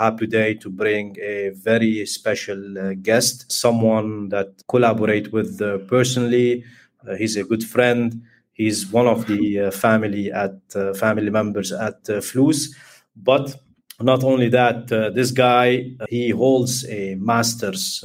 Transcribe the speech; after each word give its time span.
happy 0.00 0.26
day 0.26 0.54
to 0.54 0.70
bring 0.70 1.14
a 1.20 1.50
very 1.50 2.06
special 2.06 2.78
uh, 2.78 2.94
guest, 3.02 3.52
someone 3.52 4.30
that 4.30 4.48
collaborate 4.66 5.30
with 5.30 5.60
uh, 5.60 5.76
personally. 5.94 6.64
Uh, 7.06 7.16
he's 7.16 7.36
a 7.36 7.44
good 7.44 7.62
friend. 7.62 8.22
He's 8.52 8.90
one 8.90 9.06
of 9.06 9.26
the 9.26 9.60
uh, 9.60 9.70
family 9.70 10.32
at 10.32 10.56
uh, 10.74 10.94
family 10.94 11.30
members 11.30 11.70
at 11.72 12.02
Flus. 12.04 12.74
But 13.14 13.54
not 14.00 14.24
only 14.24 14.48
that, 14.48 14.88
this 15.14 15.30
guy 15.30 15.90
he 16.08 16.30
holds 16.30 16.86
a 16.88 17.16
master's 17.16 18.02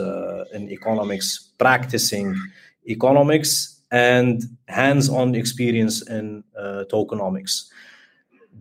in 0.54 0.70
economics, 0.70 1.54
practicing 1.58 2.36
economics 2.88 3.82
and 3.92 4.44
hands-on 4.68 5.36
experience 5.36 6.02
in 6.10 6.44
tokenomics 6.92 7.70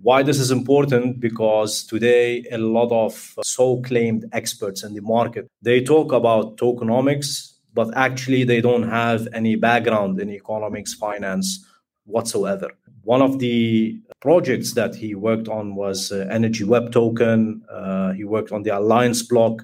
why 0.02 0.22
this 0.22 0.38
is 0.38 0.50
important? 0.50 1.20
Because 1.20 1.84
today 1.84 2.44
a 2.50 2.58
lot 2.58 2.90
of 2.92 3.34
so-claimed 3.42 4.26
experts 4.32 4.82
in 4.82 4.94
the 4.94 5.02
market 5.02 5.48
they 5.62 5.82
talk 5.82 6.12
about 6.12 6.56
tokenomics 6.56 7.54
but 7.74 7.94
actually 7.96 8.44
they 8.44 8.60
don't 8.60 8.88
have 8.88 9.26
any 9.32 9.56
background 9.56 10.20
in 10.20 10.30
economics 10.30 10.94
finance 10.94 11.66
whatsoever. 12.04 12.70
One 13.02 13.20
of 13.20 13.38
the 13.38 14.00
projects 14.20 14.72
that 14.74 14.94
he 14.94 15.14
worked 15.14 15.48
on 15.48 15.74
was 15.74 16.12
uh, 16.12 16.26
energy 16.30 16.64
web 16.64 16.92
token. 16.92 17.62
Uh, 17.70 18.12
he 18.12 18.24
worked 18.24 18.52
on 18.52 18.62
the 18.62 18.70
alliance 18.70 19.22
block 19.22 19.62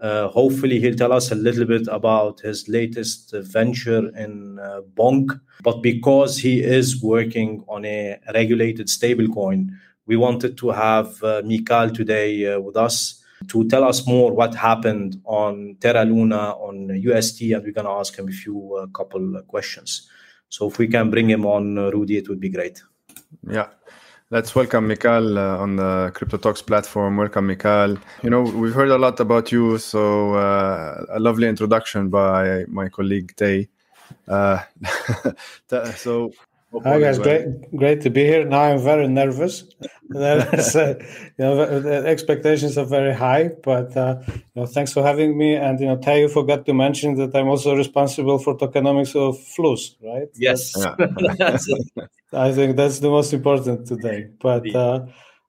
uh, 0.00 0.28
hopefully, 0.28 0.80
he'll 0.80 0.96
tell 0.96 1.12
us 1.12 1.30
a 1.30 1.34
little 1.34 1.64
bit 1.64 1.86
about 1.90 2.40
his 2.40 2.68
latest 2.68 3.32
venture 3.32 4.08
in 4.16 4.58
uh, 4.58 4.80
Bonq. 4.94 5.40
But 5.62 5.82
because 5.82 6.38
he 6.38 6.62
is 6.62 7.02
working 7.02 7.64
on 7.68 7.84
a 7.84 8.18
regulated 8.34 8.88
stablecoin, 8.88 9.70
we 10.06 10.16
wanted 10.16 10.58
to 10.58 10.70
have 10.70 11.22
uh, 11.22 11.42
Michal 11.44 11.90
today 11.90 12.52
uh, 12.52 12.60
with 12.60 12.76
us 12.76 13.22
to 13.48 13.66
tell 13.68 13.84
us 13.84 14.06
more 14.06 14.32
what 14.32 14.54
happened 14.54 15.20
on 15.24 15.76
Terra 15.80 16.04
Luna, 16.04 16.52
on 16.52 16.88
UST, 16.88 17.42
and 17.52 17.62
we're 17.62 17.72
going 17.72 17.86
to 17.86 17.90
ask 17.90 18.18
him 18.18 18.28
a 18.28 18.32
few 18.32 18.76
uh, 18.76 18.86
couple 18.88 19.40
questions. 19.48 20.08
So 20.48 20.68
if 20.68 20.78
we 20.78 20.88
can 20.88 21.10
bring 21.10 21.30
him 21.30 21.46
on, 21.46 21.78
uh, 21.78 21.90
Rudy, 21.90 22.16
it 22.16 22.28
would 22.28 22.40
be 22.40 22.48
great. 22.48 22.82
Yeah, 23.48 23.68
Let's 24.34 24.52
welcome 24.56 24.88
Michal 24.88 25.38
uh, 25.38 25.58
on 25.58 25.76
the 25.76 26.10
Crypto 26.12 26.38
Talks 26.38 26.60
platform. 26.60 27.16
Welcome, 27.16 27.46
Michal. 27.46 27.96
You 28.24 28.30
know, 28.30 28.42
we've 28.42 28.74
heard 28.74 28.88
a 28.88 28.98
lot 28.98 29.20
about 29.20 29.52
you, 29.52 29.78
so 29.78 30.34
uh, 30.34 31.04
a 31.10 31.20
lovely 31.20 31.46
introduction 31.46 32.08
by 32.08 32.64
my 32.66 32.88
colleague 32.88 33.32
Tay. 33.36 33.68
Uh, 34.26 34.58
so 35.94 36.32
Hi 36.82 36.98
guys, 36.98 37.18
great, 37.18 37.46
great 37.76 38.00
to 38.00 38.10
be 38.10 38.24
here. 38.24 38.44
Now 38.44 38.62
I'm 38.62 38.78
very 38.78 39.06
nervous. 39.06 39.64
uh, 40.14 40.94
you 41.38 41.44
know, 41.44 41.80
the 41.80 42.02
expectations 42.06 42.76
are 42.76 42.84
very 42.84 43.14
high, 43.14 43.50
but 43.62 43.96
uh, 43.96 44.16
you 44.26 44.42
know, 44.56 44.66
thanks 44.66 44.92
for 44.92 45.02
having 45.02 45.38
me. 45.38 45.54
And 45.54 45.78
you 45.78 45.86
know, 45.86 45.96
Tayo 45.96 46.30
forgot 46.30 46.66
to 46.66 46.74
mention 46.74 47.14
that 47.16 47.34
I'm 47.34 47.48
also 47.48 47.76
responsible 47.76 48.38
for 48.38 48.56
tokenomics 48.56 49.14
of 49.14 49.38
Flus, 49.38 49.94
right? 50.02 50.28
Yes, 50.34 50.74
I 52.32 52.52
think 52.52 52.76
that's 52.76 52.98
the 52.98 53.10
most 53.10 53.32
important 53.32 53.86
today. 53.86 54.28
But 54.40 54.74
uh, 54.74 55.06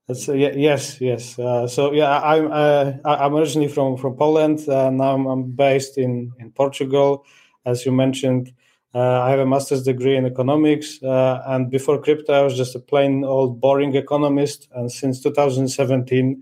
that's, 0.07 0.29
uh, 0.29 0.33
yes, 0.33 1.01
yes. 1.01 1.39
Uh, 1.39 1.67
so 1.67 1.91
yeah, 1.91 2.19
I'm 2.19 2.51
uh, 2.51 2.91
I'm 3.03 3.35
originally 3.35 3.69
from 3.69 3.97
from 3.97 4.15
Poland. 4.15 4.59
And 4.67 4.97
now 4.97 5.15
I'm, 5.15 5.25
I'm 5.25 5.43
based 5.51 5.97
in 5.97 6.33
in 6.39 6.51
Portugal, 6.51 7.25
as 7.65 7.85
you 7.85 7.91
mentioned. 7.91 8.53
Uh, 8.95 9.21
I 9.23 9.29
have 9.31 9.39
a 9.39 9.45
master's 9.45 9.83
degree 9.83 10.15
in 10.15 10.25
economics, 10.25 11.03
uh, 11.03 11.43
and 11.47 11.69
before 11.69 12.01
crypto, 12.01 12.31
I 12.31 12.41
was 12.43 12.55
just 12.55 12.75
a 12.75 12.79
plain 12.79 13.25
old 13.25 13.59
boring 13.59 13.93
economist. 13.93 14.69
And 14.73 14.89
since 14.89 15.21
2017, 15.21 16.41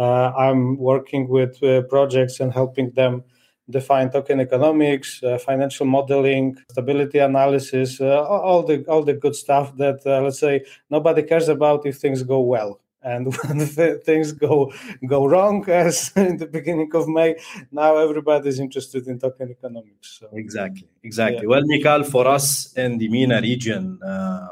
uh, 0.00 0.02
I'm 0.36 0.78
working 0.78 1.28
with 1.28 1.60
projects 1.88 2.40
and 2.40 2.52
helping 2.52 2.90
them 2.90 3.22
define 3.70 4.10
token 4.10 4.40
economics, 4.40 5.22
uh, 5.22 5.38
financial 5.38 5.86
modeling, 5.86 6.56
stability 6.70 7.18
analysis, 7.18 8.00
uh, 8.00 8.22
all 8.24 8.62
the 8.62 8.84
all 8.86 9.02
the 9.02 9.14
good 9.14 9.34
stuff 9.34 9.76
that 9.76 10.00
uh, 10.06 10.20
let's 10.22 10.38
say 10.38 10.64
nobody 10.90 11.22
cares 11.22 11.48
about 11.48 11.86
if 11.86 11.96
things 11.98 12.22
go 12.22 12.40
well. 12.40 12.81
And 13.02 13.34
when 13.42 13.66
things 14.00 14.32
go 14.32 14.72
go 15.06 15.26
wrong, 15.26 15.68
as 15.68 16.12
in 16.16 16.36
the 16.36 16.46
beginning 16.46 16.90
of 16.94 17.08
May, 17.08 17.36
now 17.70 17.96
everybody's 17.96 18.60
interested 18.60 19.06
in 19.08 19.18
token 19.18 19.50
economics. 19.50 20.18
So, 20.20 20.28
exactly, 20.32 20.88
exactly. 21.02 21.42
Yeah. 21.42 21.48
Well, 21.48 21.62
Michal, 21.64 22.04
for 22.04 22.26
us 22.26 22.72
in 22.74 22.98
the 22.98 23.08
MENA 23.08 23.40
region, 23.40 24.00
uh, 24.02 24.48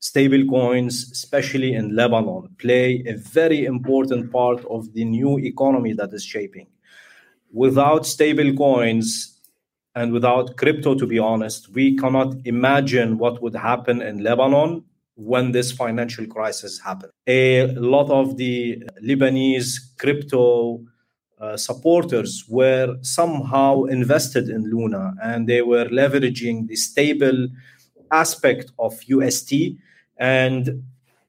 stable 0.00 0.44
coins, 0.46 1.10
especially 1.12 1.74
in 1.74 1.94
Lebanon, 1.94 2.48
play 2.58 3.02
a 3.06 3.16
very 3.16 3.64
important 3.64 4.32
part 4.32 4.64
of 4.66 4.92
the 4.92 5.04
new 5.04 5.38
economy 5.38 5.92
that 5.94 6.12
is 6.12 6.24
shaping. 6.24 6.66
Without 7.52 8.04
stable 8.04 8.52
coins 8.54 9.40
and 9.94 10.12
without 10.12 10.56
crypto, 10.56 10.94
to 10.94 11.06
be 11.06 11.18
honest, 11.18 11.72
we 11.72 11.96
cannot 11.96 12.34
imagine 12.44 13.16
what 13.18 13.40
would 13.40 13.54
happen 13.54 14.02
in 14.02 14.22
Lebanon 14.22 14.84
when 15.16 15.52
this 15.52 15.72
financial 15.72 16.26
crisis 16.26 16.78
happened. 16.78 17.12
A 17.26 17.66
lot 17.76 18.10
of 18.10 18.36
the 18.36 18.82
Lebanese 19.02 19.96
crypto 19.98 20.84
uh, 21.40 21.56
supporters 21.56 22.44
were 22.48 22.96
somehow 23.02 23.84
invested 23.84 24.48
in 24.48 24.70
Luna 24.70 25.14
and 25.22 25.46
they 25.46 25.62
were 25.62 25.86
leveraging 25.86 26.68
the 26.68 26.76
stable 26.76 27.48
aspect 28.10 28.70
of 28.78 29.02
UST. 29.06 29.76
And 30.18 30.84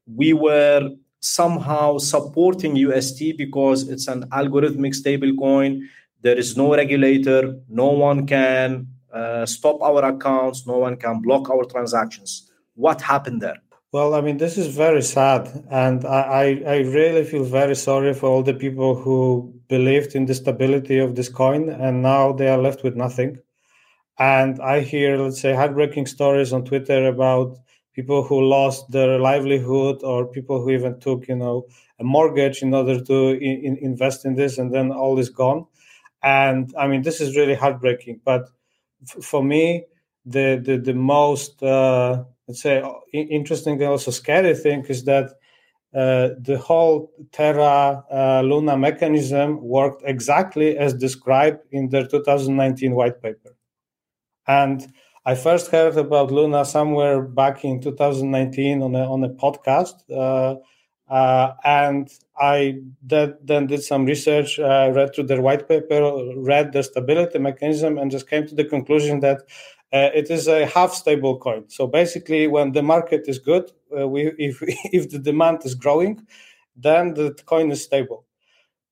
we 0.05 0.33
were 0.33 0.89
somehow 1.19 1.97
supporting 1.97 2.75
UST 2.75 3.37
because 3.37 3.89
it's 3.89 4.07
an 4.07 4.29
algorithmic 4.29 4.95
stable 4.95 5.33
coin. 5.35 5.89
There 6.21 6.37
is 6.37 6.57
no 6.57 6.75
regulator, 6.75 7.59
no 7.69 7.87
one 7.87 8.27
can 8.27 8.87
uh, 9.13 9.45
stop 9.45 9.81
our 9.81 10.03
accounts, 10.05 10.67
no 10.67 10.77
one 10.77 10.97
can 10.97 11.21
block 11.21 11.49
our 11.49 11.63
transactions. 11.65 12.49
What 12.75 13.01
happened 13.01 13.41
there? 13.41 13.61
Well, 13.91 14.13
I 14.13 14.21
mean, 14.21 14.37
this 14.37 14.57
is 14.57 14.75
very 14.75 15.01
sad. 15.01 15.65
And 15.69 16.05
I, 16.05 16.61
I, 16.65 16.77
really 16.79 17.23
feel 17.23 17.43
very 17.43 17.75
sorry 17.75 18.13
for 18.13 18.27
all 18.29 18.43
the 18.43 18.53
people 18.53 18.95
who 18.95 19.53
believed 19.69 20.15
in 20.15 20.25
the 20.25 20.35
stability 20.35 20.99
of 20.99 21.15
this 21.15 21.29
coin 21.29 21.69
and 21.69 22.01
now 22.01 22.31
they 22.33 22.47
are 22.49 22.57
left 22.57 22.83
with 22.83 22.95
nothing. 22.95 23.37
And 24.19 24.61
I 24.61 24.81
hear, 24.81 25.17
let's 25.17 25.41
say, 25.41 25.53
heartbreaking 25.55 26.07
stories 26.07 26.53
on 26.53 26.65
Twitter 26.65 27.07
about 27.07 27.57
people 27.95 28.23
who 28.23 28.41
lost 28.43 28.91
their 28.91 29.19
livelihood 29.19 30.03
or 30.03 30.27
people 30.27 30.61
who 30.61 30.71
even 30.71 30.99
took, 30.99 31.27
you 31.27 31.35
know, 31.35 31.67
a 31.99 32.03
mortgage 32.05 32.61
in 32.63 32.73
order 32.73 33.01
to 33.01 33.29
in, 33.31 33.77
invest 33.81 34.25
in 34.25 34.35
this 34.35 34.57
and 34.59 34.73
then 34.73 34.91
all 34.91 35.19
is 35.19 35.29
gone. 35.29 35.65
And 36.23 36.73
I 36.77 36.87
mean, 36.87 37.03
this 37.03 37.21
is 37.21 37.37
really 37.37 37.55
heartbreaking. 37.55 38.21
But 38.25 38.49
f- 39.03 39.23
for 39.23 39.43
me, 39.43 39.85
the, 40.25 40.61
the, 40.63 40.77
the 40.77 40.93
most, 40.93 41.61
uh, 41.63 42.23
let's 42.47 42.61
say 42.61 42.83
interesting 43.13 43.73
and 43.73 43.91
also 43.91 44.11
scary 44.11 44.55
thing 44.55 44.85
is 44.87 45.03
that 45.03 45.31
uh, 45.93 46.29
the 46.39 46.57
whole 46.57 47.11
Terra 47.31 48.03
uh, 48.11 48.41
Luna 48.41 48.77
mechanism 48.77 49.61
worked 49.61 50.03
exactly 50.05 50.77
as 50.77 50.93
described 50.93 51.59
in 51.71 51.89
their 51.89 52.05
2019 52.05 52.93
white 52.93 53.21
paper. 53.21 53.55
And 54.47 54.85
I 55.25 55.35
first 55.35 55.71
heard 55.71 55.97
about 55.97 56.31
Luna 56.31 56.65
somewhere 56.65 57.21
back 57.21 57.65
in 57.65 57.81
2019 57.81 58.81
on 58.81 58.95
a, 58.95 59.11
on 59.11 59.23
a 59.23 59.29
podcast. 59.29 59.95
Uh, 60.09 60.55
uh, 61.09 61.53
and 61.63 62.09
I 62.37 62.79
then 63.01 63.67
did 63.67 63.81
some 63.81 64.05
research, 64.05 64.59
uh, 64.59 64.91
read 64.93 65.15
through 65.15 65.25
their 65.25 65.41
white 65.41 65.67
paper, 65.67 66.01
read 66.35 66.73
the 66.73 66.83
stability 66.83 67.39
mechanism, 67.39 67.97
and 67.97 68.11
just 68.11 68.29
came 68.29 68.45
to 68.47 68.55
the 68.55 68.65
conclusion 68.65 69.21
that 69.21 69.41
uh, 69.93 70.09
it 70.13 70.29
is 70.29 70.47
a 70.47 70.65
half 70.65 70.93
stable 70.93 71.37
coin. 71.37 71.69
So 71.69 71.87
basically, 71.87 72.47
when 72.47 72.73
the 72.73 72.83
market 72.83 73.23
is 73.27 73.39
good, 73.39 73.71
uh, 73.97 74.07
we, 74.07 74.33
if 74.37 74.61
if 74.93 75.09
the 75.09 75.19
demand 75.19 75.59
is 75.65 75.75
growing, 75.75 76.25
then 76.75 77.13
the 77.13 77.33
coin 77.45 77.71
is 77.71 77.83
stable. 77.83 78.25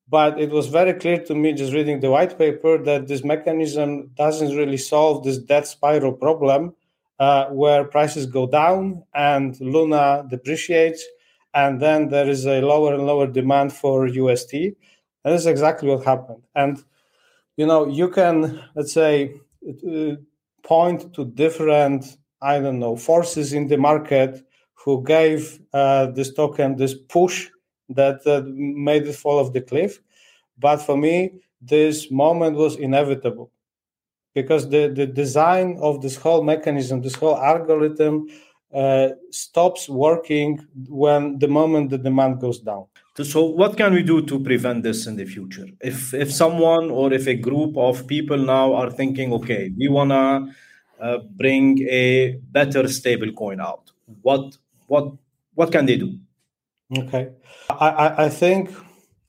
But 0.08 0.40
it 0.40 0.52
was 0.52 0.68
very 0.68 0.94
clear 0.94 1.18
to 1.26 1.36
me, 1.36 1.54
just 1.54 1.74
reading 1.74 2.00
the 2.00 2.12
white 2.12 2.38
paper, 2.38 2.78
that 2.84 3.08
this 3.08 3.24
mechanism 3.24 4.12
doesn't 4.16 4.56
really 4.56 4.78
solve 4.78 5.24
this 5.24 5.40
death 5.40 5.68
spiral 5.68 6.14
problem, 6.14 6.76
uh, 7.20 7.46
where 7.48 7.84
prices 7.84 8.28
go 8.28 8.46
down 8.46 9.04
and 9.16 9.60
Luna 9.60 10.26
depreciates, 10.30 11.04
and 11.56 11.82
then 11.82 12.10
there 12.10 12.30
is 12.30 12.46
a 12.46 12.62
lower 12.62 12.94
and 12.94 13.08
lower 13.08 13.26
demand 13.26 13.74
for 13.74 14.06
UST. 14.06 14.54
And 14.54 15.34
this 15.34 15.42
is 15.42 15.48
exactly 15.48 15.90
what 15.90 16.06
happened. 16.06 16.44
And 16.54 16.84
you 17.58 17.66
know, 17.66 17.88
you 17.88 18.10
can 18.10 18.64
let's 18.76 18.94
say 18.94 19.34
uh, 19.68 20.16
point 20.66 21.14
to 21.14 21.26
different, 21.26 22.18
I 22.42 22.60
don't 22.60 22.80
know, 22.80 22.96
forces 22.96 23.54
in 23.54 23.68
the 23.68 23.78
market 23.78 24.46
who 24.74 25.04
gave 25.04 25.60
uh, 25.74 26.08
this 26.08 26.34
token 26.34 26.76
this 26.76 26.94
push 26.94 27.50
that 27.90 28.26
uh, 28.28 28.42
made 28.48 29.08
it 29.08 29.16
fall 29.16 29.40
off 29.40 29.54
the 29.54 29.62
cliff. 29.62 30.02
But 30.58 30.78
for 30.78 30.98
me, 30.98 31.42
this 31.62 32.12
moment 32.12 32.56
was 32.58 32.76
inevitable 32.76 33.52
because 34.34 34.70
the, 34.70 34.90
the 34.90 35.08
design 35.08 35.78
of 35.82 36.02
this 36.02 36.16
whole 36.16 36.44
mechanism, 36.44 37.02
this 37.02 37.16
whole 37.16 37.38
algorithm 37.38 38.28
uh, 38.74 39.10
stops 39.32 39.88
working 39.88 40.66
when 40.90 41.40
the 41.40 41.48
moment 41.48 41.90
the 41.90 41.98
demand 41.98 42.40
goes 42.42 42.60
down. 42.60 42.86
So, 43.24 43.46
what 43.46 43.78
can 43.78 43.94
we 43.94 44.04
do 44.04 44.22
to 44.24 44.40
prevent 44.42 44.84
this 44.84 45.08
in 45.08 45.16
the 45.16 45.26
future? 45.26 45.68
If 45.82 46.14
if 46.14 46.32
someone 46.34 46.92
or 46.92 47.14
if 47.14 47.28
a 47.28 47.36
group 47.36 47.78
of 47.78 48.06
people 48.08 48.38
now 48.38 48.74
are 48.74 48.92
thinking, 48.92 49.32
okay, 49.34 49.72
we 49.78 49.88
wanna 49.88 50.54
uh, 51.00 51.20
bring 51.38 51.80
a 51.90 52.34
better 52.52 52.88
stable 52.90 53.32
coin 53.32 53.62
out, 53.62 53.92
what 54.22 54.58
what 54.88 55.14
what 55.54 55.72
can 55.72 55.86
they 55.86 55.96
do? 55.98 56.20
Okay, 56.98 57.30
I 57.70 58.26
I 58.26 58.30
think 58.30 58.72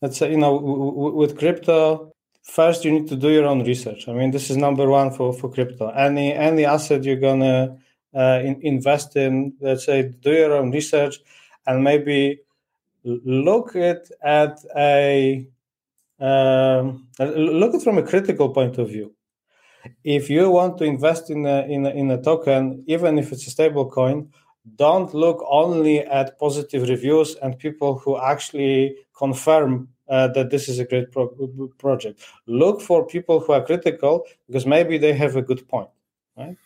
let's 0.02 0.18
say 0.18 0.30
you 0.32 0.38
know 0.38 0.58
w- 0.58 0.90
w- 0.92 1.16
with 1.16 1.38
crypto, 1.38 2.12
first 2.42 2.84
you 2.84 2.92
need 2.92 3.08
to 3.08 3.16
do 3.16 3.30
your 3.30 3.46
own 3.46 3.64
research. 3.64 4.08
I 4.08 4.12
mean, 4.14 4.30
this 4.32 4.50
is 4.50 4.56
number 4.56 4.88
one 4.88 5.10
for 5.12 5.32
for 5.32 5.48
crypto. 5.50 5.88
Any 5.90 6.32
any 6.34 6.64
asset 6.64 7.04
you're 7.04 7.16
gonna 7.30 7.78
uh, 8.14 8.40
in, 8.44 8.60
invest 8.62 9.16
in, 9.16 9.54
let's 9.60 9.84
say, 9.86 10.02
do 10.22 10.32
your 10.32 10.54
own 10.54 10.70
research 10.72 11.18
and 11.66 11.84
maybe 11.84 12.40
look 13.06 13.76
at 13.76 14.10
at 14.22 14.58
a 14.76 15.48
um, 16.20 17.08
look 17.18 17.74
at 17.74 17.82
from 17.82 17.98
a 17.98 18.02
critical 18.02 18.50
point 18.50 18.78
of 18.78 18.88
view. 18.88 19.14
If 20.04 20.30
you 20.30 20.50
want 20.50 20.78
to 20.78 20.84
invest 20.84 21.30
in 21.30 21.46
a, 21.46 21.62
in 21.62 21.86
a, 21.86 21.90
in 21.90 22.10
a 22.10 22.20
token, 22.20 22.84
even 22.86 23.18
if 23.18 23.32
it's 23.32 23.46
a 23.46 23.50
stable 23.50 23.88
coin, 23.90 24.30
don't 24.76 25.14
look 25.14 25.44
only 25.48 26.00
at 26.00 26.38
positive 26.38 26.88
reviews 26.88 27.36
and 27.36 27.58
people 27.58 27.98
who 27.98 28.18
actually 28.18 28.96
confirm 29.16 29.88
uh, 30.08 30.28
that 30.28 30.50
this 30.50 30.68
is 30.68 30.78
a 30.78 30.84
great 30.84 31.12
pro- 31.12 31.28
project. 31.78 32.20
Look 32.46 32.80
for 32.80 33.06
people 33.06 33.40
who 33.40 33.52
are 33.52 33.64
critical 33.64 34.24
because 34.46 34.66
maybe 34.66 34.98
they 34.98 35.12
have 35.12 35.36
a 35.36 35.42
good 35.42 35.68
point, 35.68 35.90
right? 36.36 36.56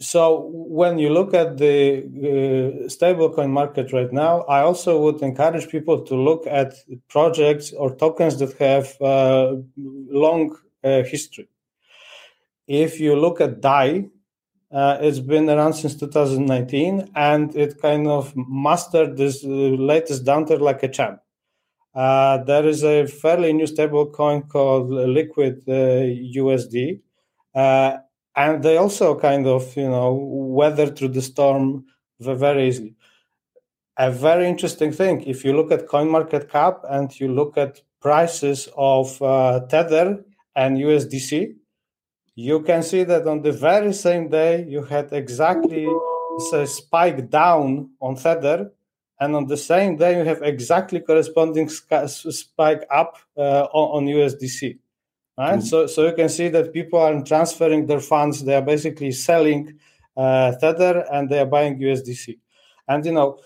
So 0.00 0.50
when 0.52 0.98
you 0.98 1.10
look 1.10 1.34
at 1.34 1.56
the 1.56 2.02
uh, 2.02 2.88
stablecoin 2.88 3.50
market 3.50 3.92
right 3.92 4.12
now, 4.12 4.40
I 4.42 4.60
also 4.60 5.00
would 5.00 5.22
encourage 5.22 5.68
people 5.68 6.02
to 6.02 6.16
look 6.16 6.46
at 6.46 6.74
projects 7.08 7.72
or 7.72 7.94
tokens 7.94 8.38
that 8.38 8.58
have 8.58 9.00
uh, 9.00 9.54
long 9.76 10.56
uh, 10.82 11.02
history. 11.04 11.48
If 12.66 12.98
you 12.98 13.14
look 13.14 13.40
at 13.40 13.60
DAI, 13.60 14.06
uh, 14.72 14.98
it's 15.00 15.20
been 15.20 15.48
around 15.48 15.74
since 15.74 15.94
2019, 15.94 17.10
and 17.14 17.54
it 17.54 17.80
kind 17.80 18.08
of 18.08 18.32
mastered 18.36 19.16
this 19.16 19.44
uh, 19.44 19.48
latest 19.48 20.24
downturn 20.24 20.60
like 20.60 20.82
a 20.82 20.88
champ. 20.88 21.20
Uh, 21.94 22.38
there 22.38 22.66
is 22.66 22.82
a 22.82 23.06
fairly 23.06 23.52
new 23.52 23.66
stablecoin 23.66 24.48
called 24.48 24.90
Liquity 24.90 26.32
USD 26.36 27.00
and 28.36 28.62
they 28.62 28.76
also 28.76 29.18
kind 29.18 29.46
of 29.46 29.76
you 29.76 29.88
know 29.88 30.12
weather 30.14 30.86
through 30.88 31.08
the 31.08 31.22
storm 31.22 31.84
very 32.20 32.68
easily. 32.68 32.94
A 33.96 34.10
very 34.10 34.48
interesting 34.48 34.92
thing 34.92 35.22
if 35.22 35.44
you 35.44 35.52
look 35.56 35.70
at 35.70 35.88
coin 35.88 36.10
market 36.10 36.50
cap 36.50 36.80
and 36.88 37.18
you 37.20 37.28
look 37.32 37.56
at 37.56 37.80
prices 38.00 38.68
of 38.76 39.20
uh, 39.22 39.60
tether 39.68 40.24
and 40.54 40.78
usdc 40.78 41.54
you 42.34 42.60
can 42.62 42.82
see 42.82 43.04
that 43.04 43.26
on 43.26 43.42
the 43.42 43.52
very 43.52 43.92
same 43.92 44.28
day 44.28 44.64
you 44.68 44.82
had 44.82 45.12
exactly 45.12 45.86
a 46.52 46.66
spike 46.66 47.30
down 47.30 47.90
on 48.00 48.16
tether 48.16 48.70
and 49.20 49.34
on 49.36 49.46
the 49.46 49.56
same 49.56 49.96
day 49.96 50.18
you 50.18 50.24
have 50.24 50.42
exactly 50.42 51.00
corresponding 51.00 51.68
spike 51.68 52.84
up 52.90 53.16
uh, 53.38 53.66
on, 53.72 53.86
on 53.96 54.14
usdc 54.14 54.78
right? 55.38 55.58
Mm-hmm. 55.58 55.66
So, 55.66 55.86
so 55.86 56.06
you 56.06 56.14
can 56.14 56.28
see 56.28 56.48
that 56.48 56.72
people 56.72 56.98
are 56.98 57.22
transferring 57.22 57.86
their 57.86 58.00
funds. 58.00 58.44
They 58.44 58.54
are 58.54 58.62
basically 58.62 59.12
selling 59.12 59.78
uh, 60.16 60.52
Tether 60.56 61.04
and 61.12 61.28
they 61.28 61.40
are 61.40 61.46
buying 61.46 61.78
USDC. 61.78 62.38
And 62.88 63.04
you 63.04 63.12
know, 63.12 63.38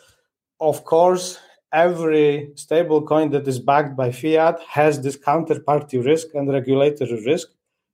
of 0.61 0.85
course, 0.85 1.39
every 1.73 2.51
stable 2.55 3.03
coin 3.03 3.31
that 3.31 3.47
is 3.47 3.59
backed 3.59 3.97
by 3.97 4.11
fiat 4.11 4.61
has 4.69 5.01
this 5.01 5.17
counterparty 5.17 6.05
risk 6.05 6.29
and 6.35 6.51
regulatory 6.51 7.25
risk, 7.25 7.49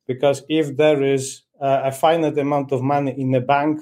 because 0.06 0.42
if 0.48 0.76
there 0.76 1.02
is 1.02 1.42
uh, 1.60 1.82
a 1.84 1.92
finite 1.92 2.38
amount 2.38 2.72
of 2.72 2.82
money 2.82 3.14
in 3.18 3.34
a 3.34 3.40
bank, 3.40 3.80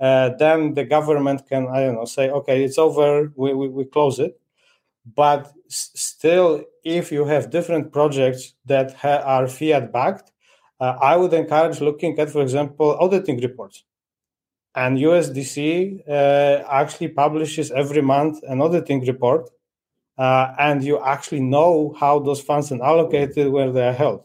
uh, 0.00 0.30
then 0.38 0.74
the 0.74 0.84
government 0.84 1.42
can, 1.48 1.66
I 1.68 1.80
don't 1.80 1.96
know, 1.96 2.04
say, 2.04 2.30
okay, 2.30 2.64
it's 2.64 2.78
over, 2.78 3.32
we, 3.34 3.52
we, 3.52 3.68
we 3.68 3.84
close 3.84 4.18
it. 4.18 4.40
But 5.14 5.52
still, 5.68 6.64
if 6.96 7.12
you 7.12 7.24
have 7.26 7.50
different 7.50 7.92
projects 7.92 8.54
that 8.66 8.94
ha- 8.94 9.22
are 9.24 9.46
fiat 9.46 9.92
backed, 9.92 10.32
uh, 10.80 10.96
I 11.00 11.16
would 11.16 11.32
encourage 11.32 11.80
looking 11.80 12.18
at, 12.18 12.30
for 12.30 12.42
example, 12.42 12.96
auditing 13.00 13.40
reports. 13.40 13.84
And 14.74 14.98
USDC 14.98 16.02
uh, 16.08 16.64
actually 16.70 17.08
publishes 17.08 17.70
every 17.72 18.02
month 18.02 18.42
an 18.44 18.60
auditing 18.60 19.04
report, 19.06 19.50
uh, 20.18 20.54
and 20.58 20.84
you 20.84 21.00
actually 21.02 21.40
know 21.40 21.94
how 21.98 22.20
those 22.20 22.40
funds 22.40 22.70
are 22.72 22.82
allocated, 22.82 23.50
where 23.50 23.72
they 23.72 23.86
are 23.88 23.92
held. 23.92 24.24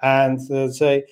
And 0.00 0.40
uh, 0.50 0.70
say, 0.70 1.04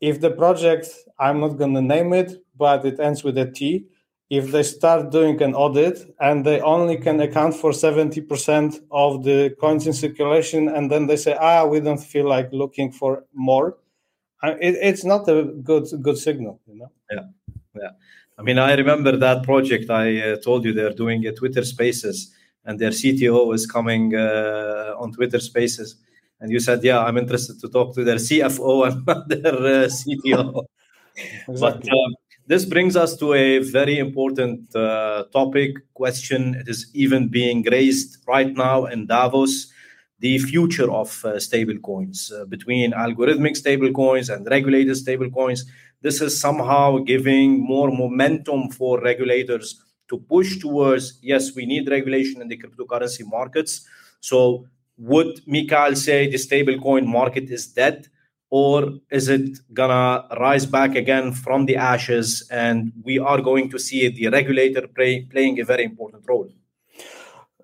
if 0.00 0.20
the 0.20 0.30
project, 0.30 0.88
I'm 1.18 1.40
not 1.40 1.58
going 1.58 1.74
to 1.74 1.82
name 1.82 2.12
it, 2.12 2.44
but 2.56 2.84
it 2.84 3.00
ends 3.00 3.24
with 3.24 3.38
a 3.38 3.50
T, 3.50 3.86
if 4.30 4.50
they 4.52 4.62
start 4.62 5.10
doing 5.10 5.40
an 5.42 5.54
audit 5.54 6.14
and 6.20 6.44
they 6.44 6.60
only 6.60 6.98
can 6.98 7.18
account 7.20 7.54
for 7.54 7.70
70% 7.70 8.80
of 8.90 9.24
the 9.24 9.54
coins 9.58 9.86
in 9.86 9.94
circulation 9.94 10.68
and 10.68 10.90
then 10.90 11.06
they 11.06 11.16
say 11.16 11.36
ah 11.40 11.64
we 11.64 11.80
don't 11.80 12.02
feel 12.02 12.28
like 12.28 12.48
looking 12.52 12.92
for 12.92 13.24
more 13.32 13.78
it, 14.42 14.76
it's 14.82 15.04
not 15.04 15.28
a 15.28 15.44
good 15.62 15.86
good 16.02 16.18
signal 16.18 16.60
you 16.66 16.76
know? 16.78 16.90
Yeah 17.10 17.24
yeah. 17.74 17.90
I 18.38 18.42
mean 18.42 18.58
i 18.58 18.74
remember 18.74 19.16
that 19.16 19.42
project. 19.44 19.90
I 19.90 20.20
uh, 20.20 20.36
told 20.36 20.64
you 20.64 20.72
they're 20.72 20.92
doing 21.04 21.26
a 21.26 21.32
twitter 21.32 21.64
spaces 21.64 22.34
and 22.64 22.78
their 22.78 22.90
cto 22.90 23.54
is 23.54 23.66
coming 23.66 24.14
uh, 24.14 24.94
on 24.98 25.12
twitter 25.12 25.40
spaces. 25.40 25.96
And 26.40 26.52
you 26.52 26.60
said 26.60 26.84
yeah 26.84 27.00
i'm 27.02 27.16
interested 27.16 27.58
to 27.60 27.68
talk 27.68 27.94
to 27.94 28.04
their 28.04 28.16
cfo 28.16 28.86
and 28.86 29.06
their 29.30 29.54
uh, 29.54 29.88
cto 29.88 30.64
exactly. 31.48 31.58
but 31.60 31.88
um, 31.88 32.14
this 32.48 32.64
brings 32.64 32.96
us 32.96 33.16
to 33.18 33.34
a 33.34 33.58
very 33.58 33.98
important 33.98 34.74
uh, 34.74 35.24
topic 35.32 35.72
question. 35.94 36.54
It 36.54 36.68
is 36.68 36.90
even 36.94 37.28
being 37.28 37.62
raised 37.70 38.18
right 38.26 38.52
now 38.52 38.86
in 38.86 39.06
Davos 39.06 39.70
the 40.20 40.38
future 40.38 40.90
of 40.90 41.08
uh, 41.24 41.34
stablecoins 41.34 42.32
uh, 42.32 42.44
between 42.46 42.92
algorithmic 42.92 43.54
stablecoins 43.62 44.34
and 44.34 44.46
regulated 44.50 44.96
stablecoins. 44.96 45.60
This 46.00 46.20
is 46.20 46.40
somehow 46.40 46.98
giving 46.98 47.60
more 47.60 47.90
momentum 47.90 48.70
for 48.70 49.00
regulators 49.00 49.80
to 50.08 50.18
push 50.18 50.58
towards 50.58 51.18
yes, 51.22 51.54
we 51.54 51.66
need 51.66 51.88
regulation 51.88 52.40
in 52.40 52.48
the 52.48 52.56
cryptocurrency 52.58 53.24
markets. 53.26 53.86
So, 54.20 54.66
would 54.96 55.42
Mikhail 55.46 55.94
say 55.94 56.28
the 56.28 56.38
stablecoin 56.38 57.06
market 57.06 57.50
is 57.50 57.66
dead? 57.68 58.08
Or 58.50 58.94
is 59.10 59.28
it 59.28 59.58
gonna 59.74 60.26
rise 60.40 60.66
back 60.66 60.94
again 60.94 61.32
from 61.32 61.66
the 61.66 61.76
ashes? 61.76 62.46
And 62.50 62.92
we 63.02 63.18
are 63.18 63.40
going 63.40 63.70
to 63.70 63.78
see 63.78 64.08
the 64.08 64.28
regulator 64.28 64.86
play, 64.88 65.22
playing 65.22 65.60
a 65.60 65.64
very 65.64 65.84
important 65.84 66.24
role. 66.26 66.48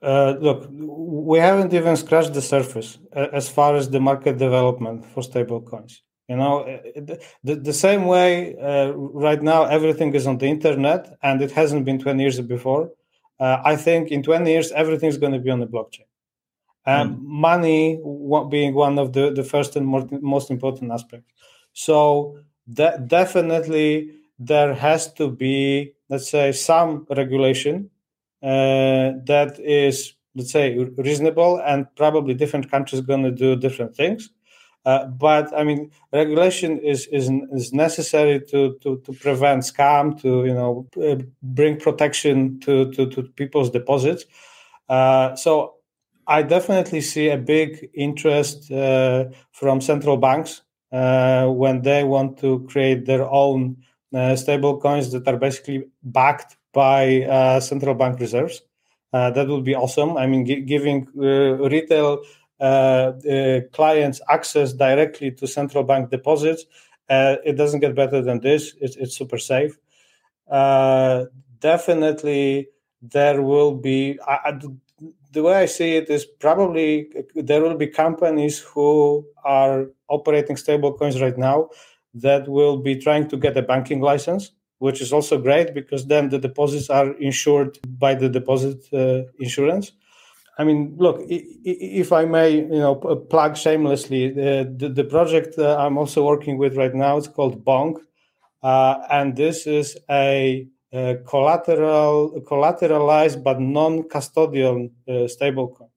Uh, 0.02 0.36
look 0.38 0.68
we 0.70 1.38
haven't 1.38 1.72
even 1.72 1.96
scratched 1.96 2.34
the 2.34 2.42
surface 2.42 2.98
uh, 3.16 3.28
as 3.32 3.48
far 3.48 3.74
as 3.74 3.88
the 3.88 3.98
market 3.98 4.36
development 4.36 5.02
for 5.12 5.22
stablecoins. 5.22 6.00
you 6.28 6.36
know 6.36 6.54
uh, 6.60 7.16
the, 7.42 7.54
the 7.56 7.72
same 7.72 8.04
way 8.04 8.54
uh, 8.58 8.92
right 9.26 9.42
now 9.42 9.64
everything 9.64 10.12
is 10.14 10.26
on 10.26 10.36
the 10.36 10.46
internet 10.46 11.16
and 11.22 11.40
it 11.40 11.52
hasn't 11.52 11.86
been 11.86 11.98
20 11.98 12.20
years 12.22 12.40
before. 12.40 12.90
Uh, 13.40 13.58
i 13.64 13.74
think 13.76 14.10
in 14.10 14.22
20 14.22 14.50
years 14.50 14.72
everything 14.72 15.08
is 15.08 15.16
going 15.16 15.32
to 15.32 15.38
be 15.38 15.50
on 15.50 15.60
the 15.60 15.66
blockchain 15.66 16.08
um, 16.86 17.16
mm. 17.16 17.22
money 17.22 18.00
being 18.50 18.74
one 18.74 18.98
of 18.98 19.12
the, 19.12 19.30
the 19.32 19.44
first 19.44 19.76
and 19.76 19.86
more, 19.86 20.06
most 20.20 20.50
important 20.50 20.92
aspects. 20.92 21.32
So 21.72 22.38
that 22.68 23.08
definitely 23.08 24.10
there 24.38 24.74
has 24.74 25.12
to 25.14 25.30
be, 25.30 25.92
let's 26.08 26.30
say, 26.30 26.52
some 26.52 27.06
regulation 27.10 27.90
uh, 28.42 29.16
that 29.24 29.58
is, 29.58 30.14
let's 30.34 30.52
say, 30.52 30.76
reasonable, 30.76 31.60
and 31.64 31.86
probably 31.96 32.34
different 32.34 32.70
countries 32.70 33.00
going 33.00 33.22
to 33.22 33.30
do 33.30 33.56
different 33.56 33.96
things. 33.96 34.30
Uh, 34.84 35.06
but 35.06 35.56
I 35.56 35.64
mean, 35.64 35.90
regulation 36.12 36.78
is 36.78 37.06
is, 37.06 37.30
is 37.52 37.72
necessary 37.72 38.40
to, 38.50 38.76
to, 38.82 39.00
to 39.06 39.12
prevent 39.14 39.62
scam, 39.62 40.20
to 40.20 40.44
you 40.44 40.52
know, 40.52 40.86
uh, 41.02 41.22
bring 41.42 41.80
protection 41.80 42.60
to, 42.60 42.92
to, 42.92 43.08
to 43.08 43.22
people's 43.22 43.70
deposits. 43.70 44.26
Uh, 44.90 45.34
so 45.36 45.73
I 46.26 46.42
definitely 46.42 47.00
see 47.00 47.28
a 47.28 47.36
big 47.36 47.90
interest 47.94 48.70
uh, 48.70 49.26
from 49.52 49.80
central 49.80 50.16
banks 50.16 50.62
uh, 50.92 51.46
when 51.48 51.82
they 51.82 52.04
want 52.04 52.38
to 52.38 52.66
create 52.68 53.04
their 53.06 53.28
own 53.28 53.76
uh, 54.14 54.36
stable 54.36 54.78
coins 54.80 55.12
that 55.12 55.26
are 55.28 55.36
basically 55.36 55.84
backed 56.02 56.56
by 56.72 57.22
uh, 57.22 57.60
central 57.60 57.94
bank 57.94 58.20
reserves. 58.20 58.62
Uh, 59.12 59.30
that 59.30 59.48
would 59.48 59.64
be 59.64 59.74
awesome. 59.74 60.16
I 60.16 60.26
mean, 60.26 60.44
g- 60.46 60.62
giving 60.62 61.06
uh, 61.18 61.22
retail 61.68 62.22
clients 63.72 64.20
access 64.28 64.72
directly 64.72 65.30
to 65.32 65.46
central 65.46 65.84
bank 65.84 66.10
deposits, 66.10 66.64
it 67.08 67.56
doesn't 67.56 67.80
get 67.80 67.94
better 67.94 68.22
than 68.22 68.40
this. 68.40 68.74
It's, 68.80 68.96
it's 68.96 69.16
super 69.16 69.38
safe 69.38 69.78
definitely 71.60 72.68
there 73.02 73.42
will 73.42 73.74
be. 73.74 74.18
I, 74.26 74.58
the 75.34 75.42
way 75.42 75.54
I 75.54 75.66
see 75.66 75.96
it 75.96 76.08
is 76.08 76.24
probably 76.24 77.08
there 77.34 77.62
will 77.62 77.76
be 77.76 77.88
companies 77.88 78.60
who 78.60 79.26
are 79.44 79.86
operating 80.08 80.56
stablecoins 80.56 81.20
right 81.20 81.36
now 81.36 81.68
that 82.14 82.48
will 82.48 82.78
be 82.78 82.94
trying 82.96 83.28
to 83.28 83.36
get 83.36 83.56
a 83.56 83.62
banking 83.62 84.00
license, 84.00 84.52
which 84.78 85.00
is 85.00 85.12
also 85.12 85.38
great 85.38 85.74
because 85.74 86.06
then 86.06 86.28
the 86.28 86.38
deposits 86.38 86.88
are 86.88 87.10
insured 87.18 87.78
by 87.98 88.14
the 88.14 88.28
deposit 88.28 88.78
uh, 88.92 89.22
insurance. 89.40 89.92
I 90.56 90.62
mean, 90.62 90.94
look, 90.96 91.20
if 91.28 92.12
I 92.12 92.24
may, 92.26 92.50
you 92.52 92.82
know, 92.84 92.94
plug 92.94 93.56
shamelessly, 93.56 94.30
the, 94.30 94.72
the, 94.76 94.88
the 94.88 95.04
project 95.04 95.58
uh, 95.58 95.76
I'm 95.76 95.98
also 95.98 96.24
working 96.24 96.58
with 96.58 96.76
right 96.76 96.94
now 96.94 97.16
is 97.16 97.26
called 97.26 97.64
Bonq, 97.64 97.96
uh, 98.62 99.00
and 99.10 99.36
this 99.36 99.66
is 99.66 99.96
a, 100.08 100.68
collateral 101.26 102.40
collateralized 102.50 103.42
but 103.42 103.60
non-custodial 103.60 104.90
uh, 105.08 105.12
stablecoin. 105.34 105.90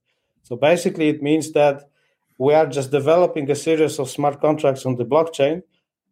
So 0.43 0.55
basically, 0.55 1.09
it 1.09 1.21
means 1.21 1.51
that 1.51 1.89
we 2.37 2.53
are 2.53 2.67
just 2.67 2.91
developing 2.91 3.49
a 3.51 3.55
series 3.55 3.99
of 3.99 4.09
smart 4.09 4.41
contracts 4.41 4.85
on 4.85 4.95
the 4.95 5.05
blockchain, 5.05 5.63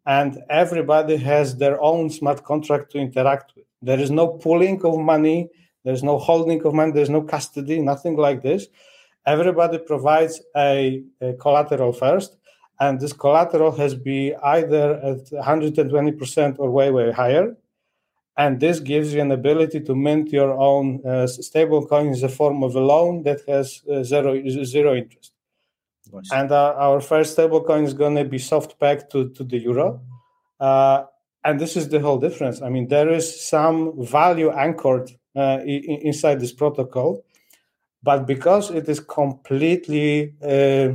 and 0.06 0.38
everybody 0.50 1.18
has 1.18 1.58
their 1.58 1.82
own 1.82 2.10
smart 2.10 2.44
contract 2.44 2.92
to 2.92 2.98
interact 3.00 3.54
with. 3.56 3.65
There 3.82 4.00
is 4.00 4.12
no 4.12 4.27
pooling 4.27 4.84
of 4.86 5.00
money 5.00 5.50
there's 5.86 6.04
no 6.04 6.18
holding 6.18 6.65
of 6.65 6.74
money, 6.74 6.92
there's 6.92 7.12
no 7.12 7.22
custody, 7.22 7.80
nothing 7.80 8.18
like 8.18 8.42
this. 8.42 8.68
Everybody 9.25 9.77
provides 9.77 10.42
a, 10.58 11.04
a 11.22 11.34
collateral 11.34 11.94
first, 11.94 12.38
and 12.80 13.00
this 13.00 13.13
collateral 13.13 13.72
has 13.74 13.94
be 13.94 14.34
either 14.36 14.94
at 14.96 15.25
120% 15.32 16.56
or 16.60 16.72
way, 16.72 16.89
way 16.89 17.12
higher. 17.12 17.56
And 18.38 18.60
this 18.60 18.80
gives 18.80 19.13
you 19.13 19.22
an 19.22 19.32
ability 19.32 19.80
to 19.82 19.96
mint 19.96 20.32
your 20.32 20.51
own 20.51 21.06
uh, 21.06 21.25
stable 21.27 21.86
coin 21.86 22.10
as 22.10 22.24
a 22.24 22.30
form 22.30 22.63
of 22.63 22.75
a 22.75 22.82
loan 22.82 23.24
that 23.24 23.39
has 23.48 23.82
uh, 23.89 24.04
zero, 24.04 24.42
zero 24.48 24.96
interest. 24.96 25.32
Nice. 26.12 26.32
And 26.32 26.51
uh, 26.51 26.75
our 26.77 27.00
first 27.00 27.34
stable 27.34 27.63
coin 27.63 27.86
is 27.86 27.94
going 27.94 28.15
to 28.15 28.25
be 28.25 28.38
soft 28.38 28.80
pegged 28.80 29.10
to, 29.12 29.30
to 29.30 29.44
the 29.44 29.58
euro. 29.58 30.01
Uh, 30.60 31.06
and 31.46 31.60
this 31.60 31.77
is 31.77 31.89
the 31.89 32.00
whole 32.00 32.20
difference. 32.20 32.62
I 32.62 32.70
mean, 32.70 32.88
there 32.88 33.10
is 33.10 33.48
some 33.48 33.94
value 34.06 34.51
anchored 34.51 35.12
uh, 35.36 35.60
inside 35.65 36.39
this 36.39 36.54
protocol. 36.54 37.24
But 38.04 38.27
because 38.27 38.70
it 38.70 38.88
is 38.88 39.00
completely, 39.00 40.36
uh, 40.44 40.94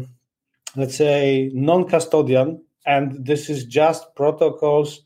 let's 0.77 0.97
say, 0.97 1.51
non 1.53 1.89
custodian, 1.89 2.63
and 2.87 3.25
this 3.27 3.51
is 3.51 3.65
just 3.65 4.15
protocols 4.15 5.03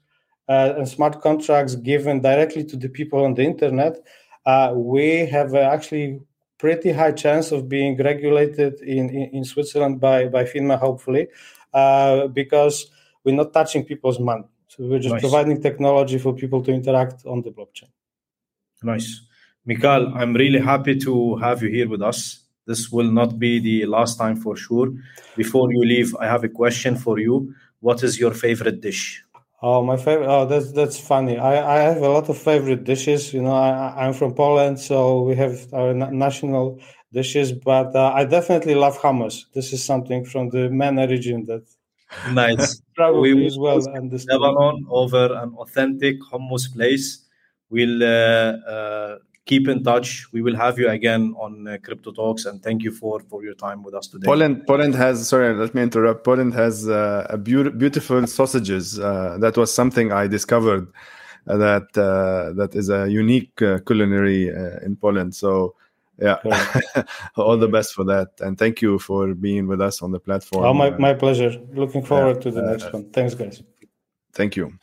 uh, 0.49 0.75
and 0.77 0.89
smart 0.89 1.21
contracts 1.21 1.75
given 1.77 2.21
directly 2.21 2.65
to 2.65 2.77
the 2.77 2.89
people 2.89 3.25
on 3.25 3.35
the 3.35 3.43
internet, 3.43 3.99
uh, 4.47 4.73
we 4.75 5.27
have 5.27 5.55
actually 5.55 6.21
pretty 6.59 6.93
high 6.93 7.13
chance 7.13 7.53
of 7.53 7.69
being 7.69 7.97
regulated 7.97 8.81
in, 8.81 9.11
in, 9.11 9.31
in 9.33 9.45
Switzerland 9.45 10.01
by, 10.01 10.27
by 10.29 10.45
FINMA, 10.45 10.79
hopefully, 10.79 11.29
uh, 11.73 12.27
because 12.29 12.87
we're 13.25 13.35
not 13.35 13.53
touching 13.53 13.85
people's 13.85 14.21
money. 14.21 14.45
So 14.69 14.85
we're 14.85 14.99
just 14.99 15.15
nice. 15.15 15.23
providing 15.23 15.63
technology 15.63 16.19
for 16.19 16.35
people 16.35 16.63
to 16.63 16.73
interact 16.73 17.27
on 17.27 17.43
the 17.43 17.51
blockchain. 17.51 17.91
Nice. 18.83 19.23
Mikhail, 19.65 20.13
I'm 20.15 20.35
really 20.35 20.61
happy 20.61 20.99
to 21.01 21.37
have 21.37 21.63
you 21.63 21.71
here 21.71 21.89
with 21.89 22.03
us. 22.03 22.41
This 22.67 22.91
will 22.91 23.11
not 23.11 23.39
be 23.39 23.61
the 23.61 23.87
last 23.87 24.19
time 24.19 24.37
for 24.37 24.57
sure. 24.57 24.93
Before 25.37 25.73
you 25.73 25.81
leave, 25.81 26.15
I 26.17 26.27
have 26.27 26.45
a 26.45 26.49
question 26.49 26.97
for 26.97 27.19
you. 27.19 27.55
What 27.81 28.03
is 28.03 28.19
your 28.19 28.33
favorite 28.33 28.81
dish? 28.81 29.24
Oh, 29.67 29.83
my 29.83 29.97
favorite. 29.97 30.29
Oh, 30.29 30.45
that's 30.47 30.73
that's 30.73 30.99
funny. 30.99 31.39
I, 31.39 31.53
I 31.77 31.79
have 31.89 32.03
a 32.03 32.09
lot 32.17 32.29
of 32.29 32.37
favorite 32.37 32.85
dishes. 32.85 33.33
You 33.33 33.43
know, 33.43 33.55
I, 33.55 33.71
I'm 34.07 34.13
from 34.13 34.35
Poland, 34.35 34.79
so 34.79 35.23
we 35.23 35.35
have 35.37 35.55
our 35.73 35.95
national 35.95 36.81
dishes. 37.13 37.53
But 37.53 37.95
uh, 37.97 38.13
I 38.15 38.23
definitely 38.27 38.75
love 38.75 38.99
hummus. 38.99 39.37
This 39.55 39.73
is 39.73 39.83
something 39.83 40.25
from 40.27 40.51
the 40.51 40.69
MENA 40.69 41.07
region 41.09 41.45
that 41.47 41.65
nice. 42.41 42.83
probably 42.95 43.33
we 43.35 43.47
as 43.47 43.57
well. 43.59 43.81
Lebanon 44.29 44.87
over 44.91 45.25
an 45.43 45.51
authentic 45.65 46.17
hummus 46.31 46.67
place. 46.75 47.07
We'll 47.71 48.03
uh, 48.03 48.53
uh, 48.75 49.19
keep 49.47 49.69
in 49.69 49.83
touch. 49.83 50.27
We 50.33 50.43
will 50.43 50.57
have 50.57 50.79
you 50.79 50.89
again 50.89 51.35
on 51.39 51.69
uh, 51.69 51.79
Crypto 51.83 52.13
Talks, 52.13 52.47
and 52.47 52.63
thank 52.63 52.83
you 52.83 52.91
for 52.91 53.21
for 53.21 53.45
your 53.45 53.55
time 53.55 53.83
with 53.83 53.95
us 53.95 54.07
today. 54.07 54.27
Poland, 54.27 54.67
Poland 54.67 54.95
has 54.95 55.29
sorry, 55.29 55.55
let 55.55 55.75
me 55.75 55.83
interrupt. 55.83 56.25
Poland 56.25 56.55
has 56.55 56.89
uh, 56.89 57.27
a 57.31 57.37
be- 57.37 57.71
beautiful 57.71 58.27
sausages. 58.27 58.99
Uh, 58.99 59.37
that 59.41 59.57
was 59.57 59.73
something 59.73 60.13
I 60.13 60.27
discovered 60.27 60.89
uh, 61.47 61.57
that 61.59 61.97
uh, 61.97 62.53
that 62.55 62.75
is 62.75 62.89
a 62.89 63.09
unique 63.09 63.61
uh, 63.63 63.79
culinary 63.87 64.49
in 64.85 64.97
Poland. 64.97 65.35
So. 65.35 65.75
Yeah, 66.17 66.37
all 67.37 67.59
the 67.59 67.67
best 67.67 67.93
for 67.93 68.05
that, 68.05 68.29
and 68.39 68.57
thank 68.57 68.81
you 68.81 69.01
for 69.01 69.35
being 69.35 69.67
with 69.67 69.81
us 69.81 70.01
on 70.01 70.13
the 70.13 70.21
platform. 70.21 70.65
Oh, 70.65 70.73
my, 70.73 70.91
my 70.91 71.13
pleasure. 71.13 71.61
Looking 71.73 72.05
forward 72.05 72.41
to 72.43 72.53
the 72.53 72.63
next 72.63 72.93
one. 72.93 73.11
Thanks, 73.11 73.35
guys. 73.35 73.65
Thank 74.33 74.55
you. 74.55 74.79